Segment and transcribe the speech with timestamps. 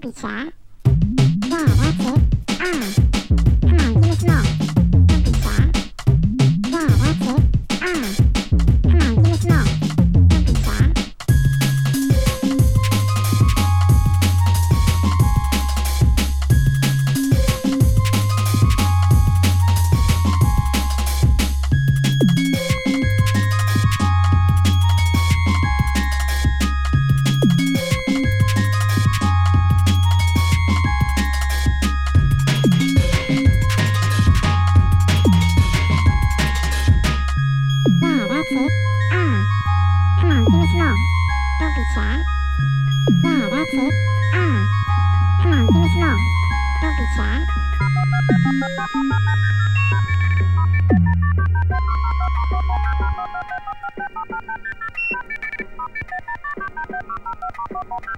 [0.00, 0.57] Don't be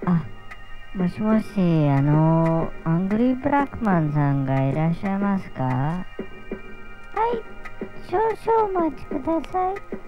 [0.05, 0.23] あ
[0.93, 1.45] もしもし、
[1.89, 5.63] あの、アングリーブラックマンさんがいらっしゃいますか？
[5.63, 6.05] は
[7.33, 7.41] い、
[8.09, 10.00] 少々お待ちください。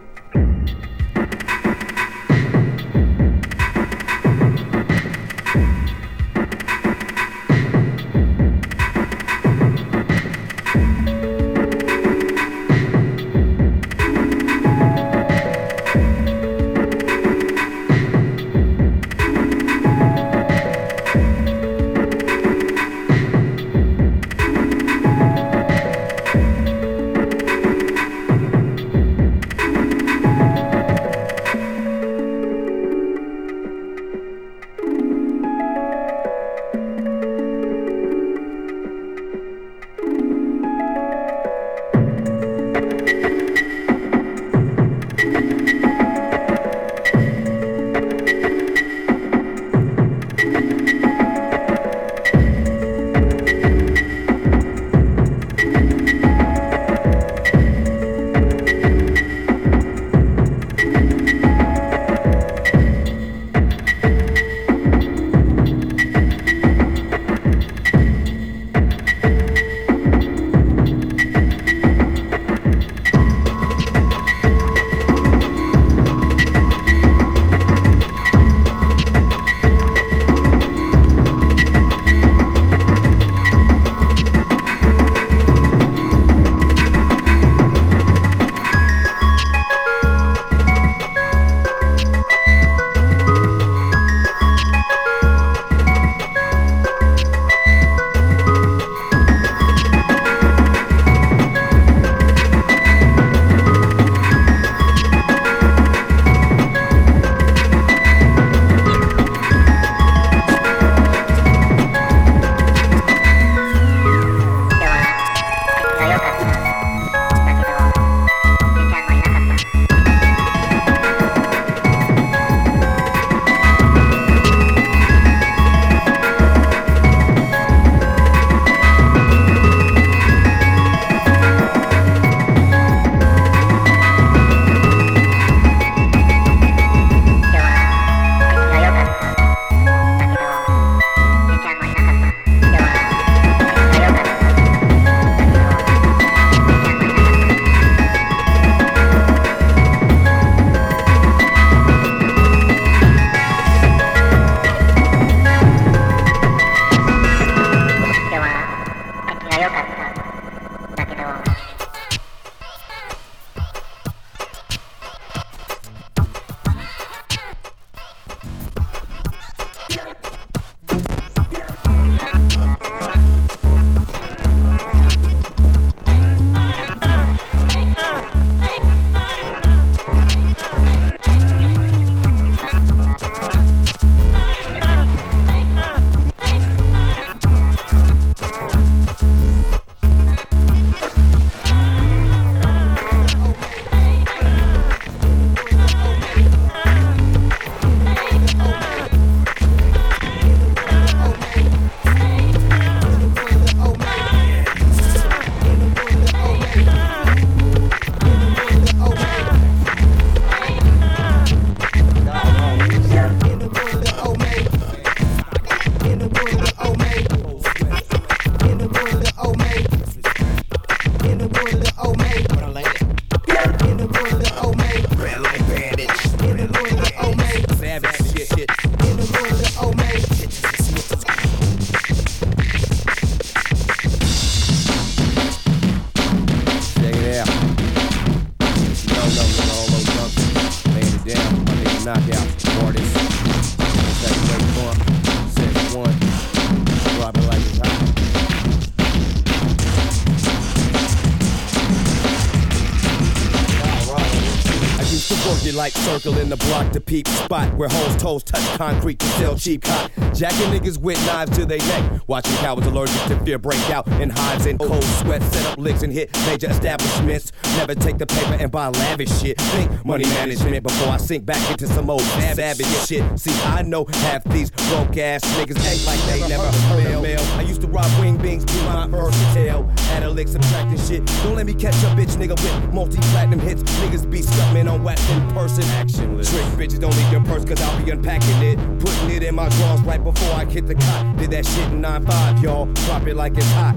[255.73, 259.83] like circling the block to peep spot where holes toes touch concrete to sell cheap
[259.83, 260.11] cock.
[260.33, 264.29] Jacking niggas with knives to their neck, watching cowards allergic to fear break out in
[264.29, 265.41] hives and cold sweat.
[265.43, 267.51] Set up licks and hit major establishments.
[267.77, 269.59] Never take the paper and buy lavish shit.
[269.59, 273.39] Think money management before I sink back into some old savage shit.
[273.39, 277.39] See, I know half these broke ass niggas act like they never heard of mail.
[277.57, 279.89] I used to rob wing beans to my versatile.
[280.11, 281.25] Add a lick, subtracting shit.
[281.43, 283.81] Don't let me catch a bitch nigga with multi platinum hits.
[283.81, 285.83] Niggas be stuntmen on wax in person.
[286.01, 286.35] Action.
[286.35, 288.77] Trick bitches don't leave their purse cause I'll be unpacking it.
[288.99, 291.37] Putting it in my drawers right before I hit the cot.
[291.37, 292.85] Did that shit in 9-5, y'all.
[293.05, 293.95] Drop it like it's hot.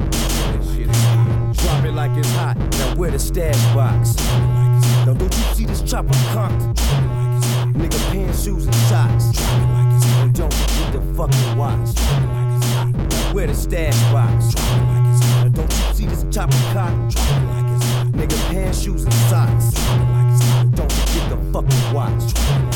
[1.56, 2.56] Drop it like it's hot.
[2.56, 4.16] Now where the stash box?
[5.04, 6.62] Now don't you see this chopper cocked?
[7.76, 9.75] Nigga pants, shoes, and socks
[11.16, 11.98] fucking watch.
[13.32, 14.54] Where the stash box?
[15.50, 16.92] Don't you see this top of cock?
[18.12, 19.72] Nigga, pants, shoes, and socks.
[20.74, 22.75] Don't forget the fucking watch.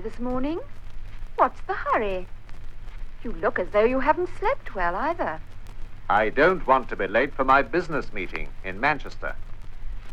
[0.00, 0.60] Early this morning.
[1.36, 2.26] What's the hurry?
[3.22, 5.40] You look as though you haven't slept well either.
[6.08, 9.34] I don't want to be late for my business meeting in Manchester.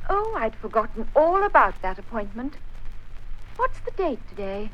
[0.09, 2.53] Oh, I'd forgotten all about that appointment.
[3.55, 4.69] What's the date today?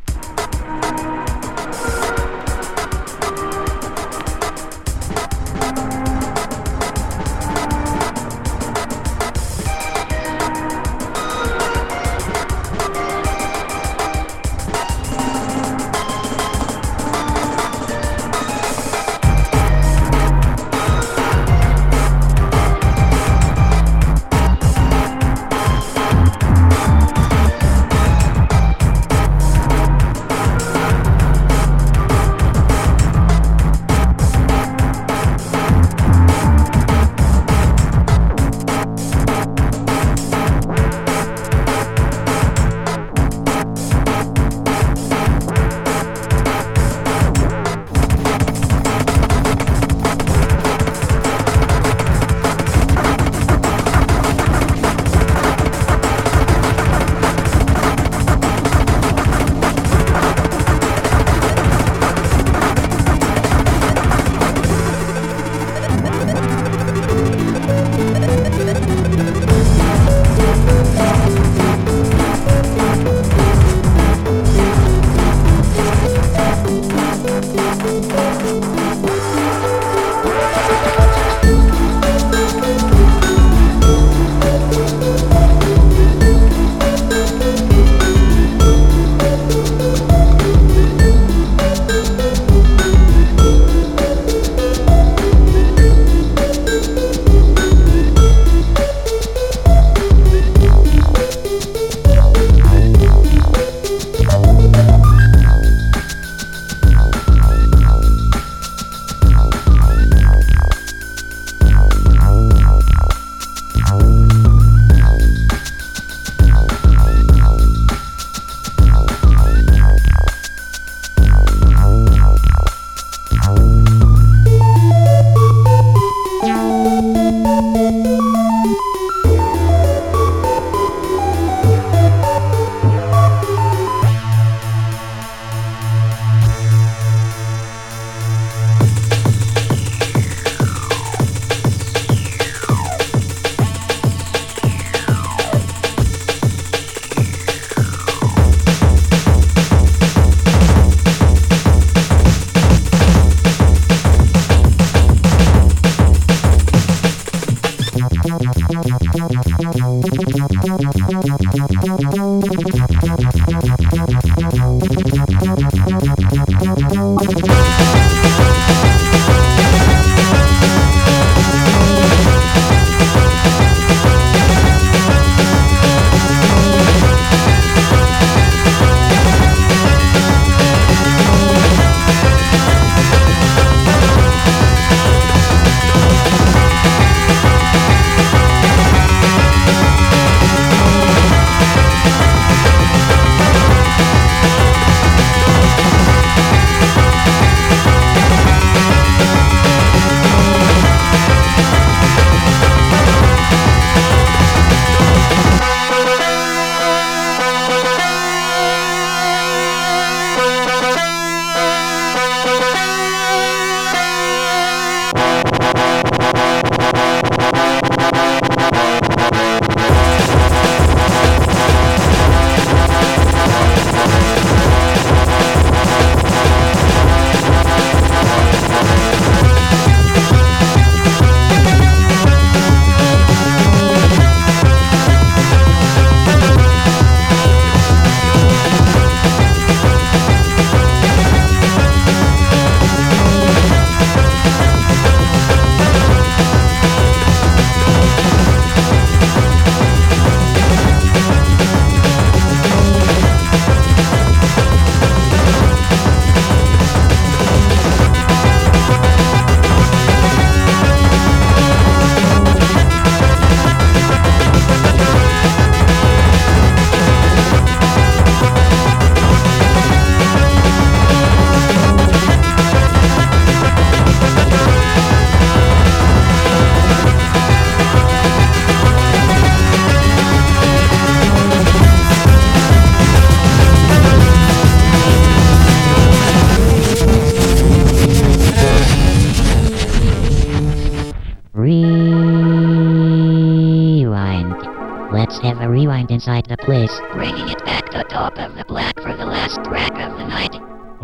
[297.93, 300.55] Bringing it back to top of the black for the last track of the night.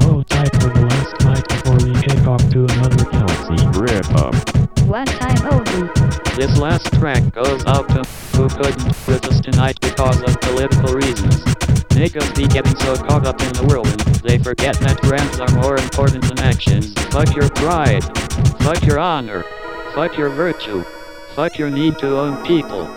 [0.01, 3.79] Oh, time for the last night before we kick off to another galaxy.
[3.79, 4.33] Rip up.
[4.85, 5.89] One time only.
[6.35, 8.03] This last track goes out to
[8.35, 11.43] who couldn't with us tonight because of political reasons.
[11.93, 15.75] Niggas be getting so caught up in the whirlwind, they forget that grants are more
[15.75, 16.93] important than actions.
[17.11, 18.03] Fuck your pride.
[18.61, 19.43] Fuck your honor.
[19.93, 20.83] Fuck your virtue.
[21.35, 22.87] Fuck your need to own people.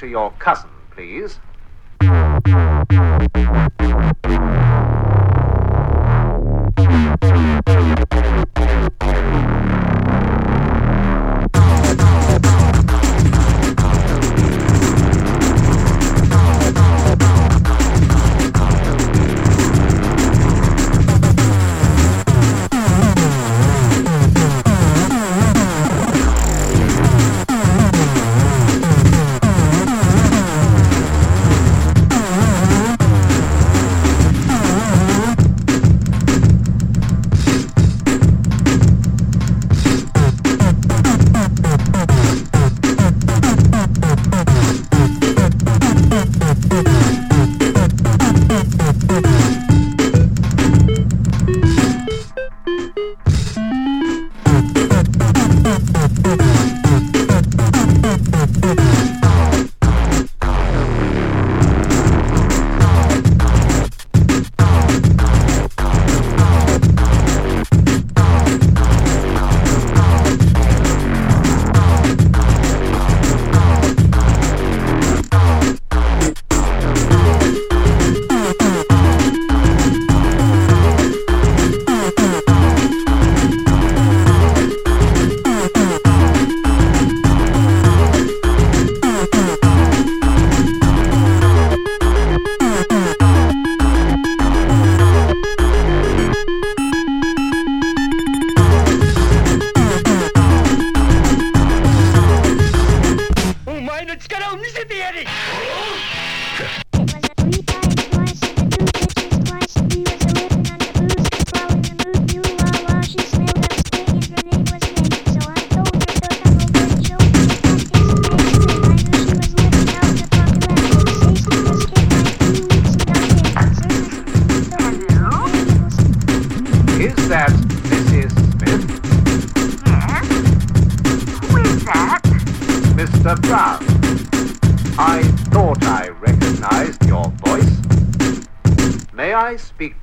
[0.00, 0.59] To your cousin,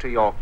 [0.08, 0.37] to your?